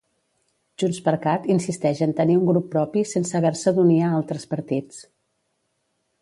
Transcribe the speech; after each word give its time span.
JxCat 0.83 1.43
insisteix 1.55 2.01
en 2.05 2.15
tenir 2.21 2.37
un 2.39 2.47
grup 2.47 2.65
propi 2.77 3.05
sense 3.11 3.37
haver-se 3.41 3.75
d'unir 3.77 3.99
a 4.07 4.11
altres 4.21 4.49
partits. 4.55 5.05